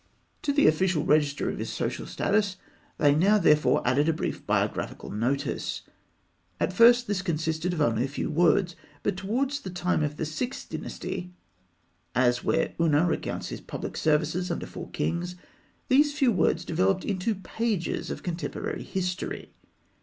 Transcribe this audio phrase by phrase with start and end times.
[0.41, 2.57] To the official register of his social status,
[2.97, 5.83] they now therefore added a brief biographical notice.
[6.59, 10.25] At first, this consisted of only a few words; but towards the time of the
[10.25, 11.35] Sixth Dynasty
[12.15, 15.35] (as where Ûna recounts his public services under four kings),
[15.87, 19.53] these few words developed into pages of contemporary history.